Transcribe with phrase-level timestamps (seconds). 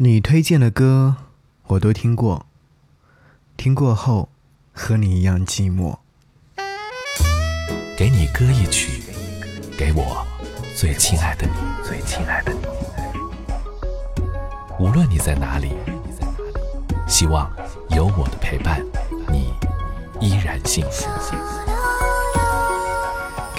[0.00, 1.16] 你推荐的歌
[1.66, 2.46] 我都听过，
[3.56, 4.28] 听过后
[4.72, 5.98] 和你一样寂寞。
[7.96, 9.02] 给你歌一曲，
[9.76, 10.24] 给我
[10.76, 11.52] 最亲爱的你，
[11.84, 12.60] 最亲爱的你。
[14.78, 15.72] 无论你在哪里，
[17.08, 17.50] 希望
[17.90, 18.80] 有我的陪伴，
[19.28, 19.52] 你
[20.20, 21.08] 依然幸福。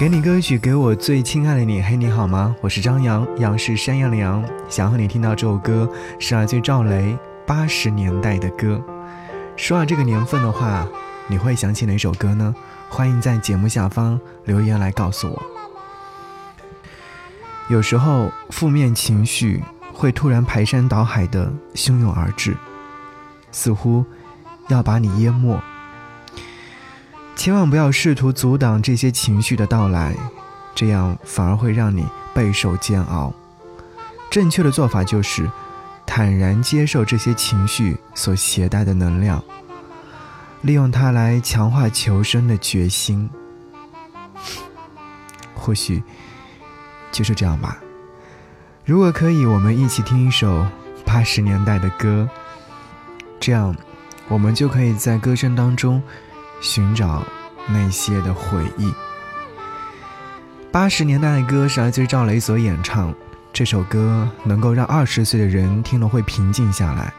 [0.00, 1.82] 给你歌曲，给我最亲爱的你。
[1.82, 2.56] 嘿，你好吗？
[2.62, 4.42] 我是张扬，杨是山羊的羊。
[4.66, 5.86] 想和你听到这首歌
[6.18, 7.14] 是来自赵雷
[7.46, 8.82] 八十年代的歌。
[9.58, 10.88] 说到这个年份的话，
[11.26, 12.54] 你会想起哪首歌呢？
[12.88, 15.42] 欢迎在节目下方留言来告诉我。
[17.68, 22.56] 有时候负面情绪会突然排山倒海的汹涌而至，
[23.52, 24.02] 似乎
[24.68, 25.60] 要把你淹没。
[27.40, 30.14] 千万不要试图阻挡这些情绪的到来，
[30.74, 32.04] 这样反而会让你
[32.34, 33.32] 备受煎熬。
[34.30, 35.50] 正确的做法就是
[36.04, 39.42] 坦然接受这些情绪所携带的能量，
[40.60, 43.30] 利用它来强化求生的决心。
[45.54, 46.02] 或许
[47.10, 47.78] 就是这样吧。
[48.84, 50.66] 如果可以，我们一起听一首
[51.06, 52.28] 八十年代的歌，
[53.40, 53.74] 这样
[54.28, 56.02] 我们就可以在歌声当中。
[56.62, 57.24] 寻找
[57.68, 58.92] 那些的回忆。
[60.72, 63.14] 八十年代的歌是来自于赵雷所演唱，
[63.52, 67.12] 这首歌能够让二十岁的人听了会平静下来，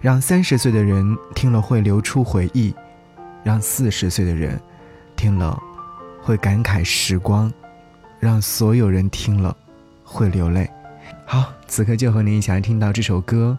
[0.00, 2.74] 让三十岁的人听了会流出回忆，
[3.44, 4.58] 让四十岁的人
[5.14, 5.62] 听了
[6.22, 7.52] 会感慨时光，
[8.18, 9.54] 让所有人听了
[10.02, 10.70] 会流泪。
[11.26, 13.56] 好，此刻就和你一起来听到这首歌。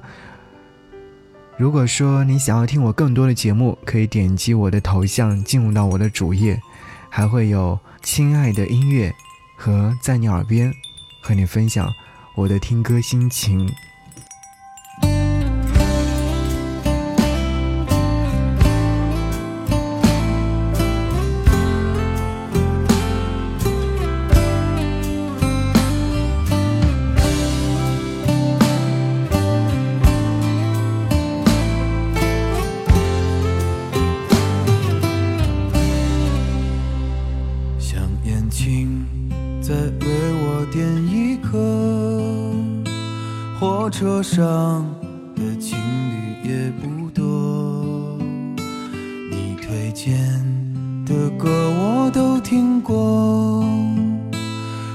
[1.57, 6.61] 如果说你想要听我更多的节目，可以点击我的头像进入到我的主页，
[7.09, 9.11] 还会有亲爱的音乐
[9.55, 10.71] 和在你耳边
[11.19, 11.91] 和你分享
[12.35, 13.67] 我的听歌心情。
[37.97, 39.07] 想眼睛
[39.59, 40.07] 再为
[40.43, 41.57] 我点一颗
[43.59, 44.85] 火车上
[45.35, 48.15] 的情侣也不多，
[49.31, 50.15] 你推荐
[51.07, 53.65] 的歌我都听过，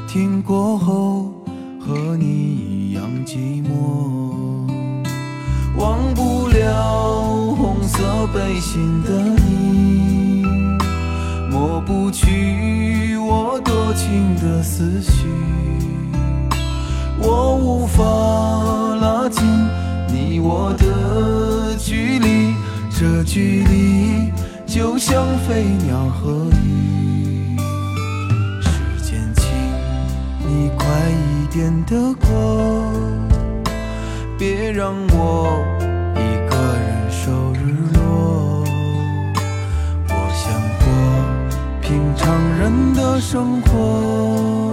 [0.06, 1.34] 听过后
[1.80, 4.70] 和你一样寂寞，
[5.76, 9.10] 忘不了红色背心的
[9.44, 10.01] 你，
[11.84, 15.26] 不去我多情的思绪。
[17.18, 18.02] 我无法
[19.00, 19.44] 拉近
[20.08, 22.54] 你我的距离，
[22.90, 24.32] 这距离
[24.66, 27.56] 就像飞鸟和鱼。
[28.60, 28.70] 时
[29.02, 29.46] 间，请
[30.40, 32.28] 你快一点的过，
[34.38, 35.64] 别让我
[36.16, 36.18] 一
[36.48, 37.91] 个人守日
[42.22, 44.72] 常人的生活，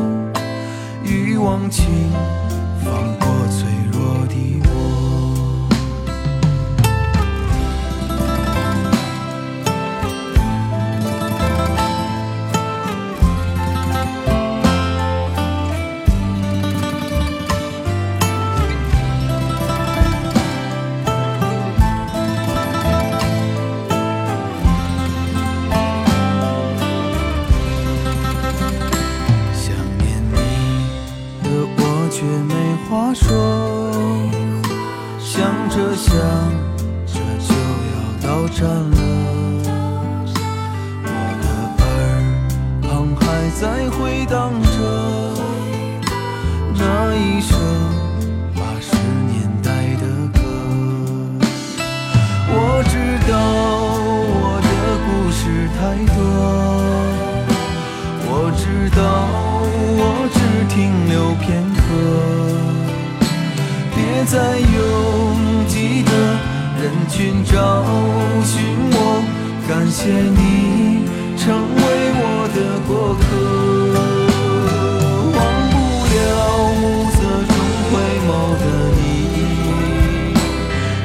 [1.03, 1.83] 欲望轻。
[2.85, 4.68] 放过脆弱的我
[35.19, 36.13] 想着想
[37.05, 37.13] 着
[37.47, 37.53] 就
[37.91, 39.08] 要到站了，
[64.31, 66.11] 在拥挤的
[66.79, 67.83] 人群找
[68.43, 68.61] 寻
[68.91, 68.95] 我，
[69.67, 71.01] 感谢你
[71.35, 71.81] 成为
[72.13, 73.19] 我的过客。
[75.33, 75.37] 忘
[75.71, 75.73] 不
[76.13, 76.15] 了
[76.77, 77.17] 暮色
[77.49, 77.51] 中
[77.89, 77.91] 回
[78.27, 78.29] 眸
[78.61, 79.01] 的你，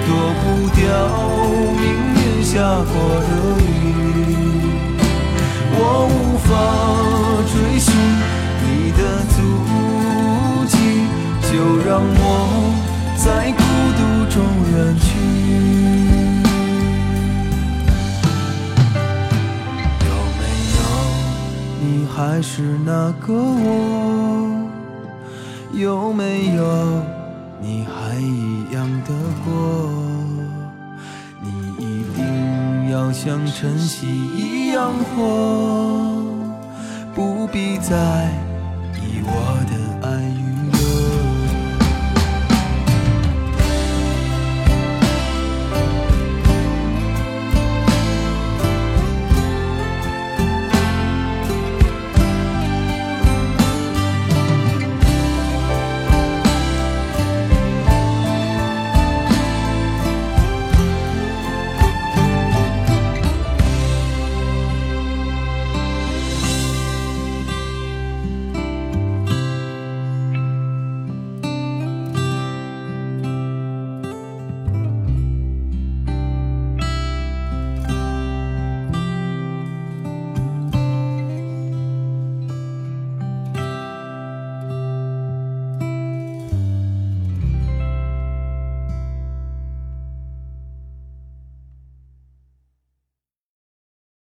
[0.05, 0.09] 躲
[0.43, 0.45] 不
[0.77, 0.85] 掉
[1.81, 1.83] 命
[2.21, 2.53] 运下
[2.93, 2.95] 过
[3.25, 3.33] 的
[3.65, 3.65] 雨。
[5.73, 5.81] 我
[6.13, 6.47] 无法
[7.49, 7.89] 追寻
[8.61, 9.01] 你的
[9.33, 9.37] 足
[10.67, 10.77] 迹，
[11.51, 11.53] 就
[11.89, 12.23] 让我。
[13.17, 13.63] 在孤
[13.97, 14.01] 独
[14.31, 14.35] 中
[14.73, 15.05] 远去。
[20.01, 20.43] 有没
[20.77, 20.81] 有
[21.81, 21.85] 你
[22.15, 22.53] 还是
[22.85, 22.91] 那
[23.21, 23.65] 个我？
[25.73, 26.63] 有没有
[27.61, 29.11] 你还一样的
[29.45, 29.51] 过？
[31.43, 36.23] 你一定要像晨曦一样活
[37.15, 38.31] 不必再